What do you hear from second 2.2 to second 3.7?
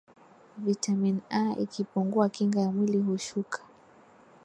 kinga ya mwili hushuka